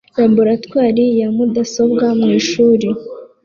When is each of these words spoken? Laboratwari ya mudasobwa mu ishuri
Laboratwari 0.19 1.03
ya 1.19 1.27
mudasobwa 1.35 2.05
mu 2.19 2.27
ishuri 2.39 2.87